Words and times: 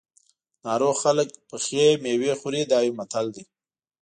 ناروغ 0.65 0.95
خلک 1.03 1.29
پخې 1.49 1.85
مېوې 2.03 2.33
خوري 2.39 2.61
دا 2.71 2.77
یو 2.85 2.95
متل 2.99 3.25
دی. 3.35 3.43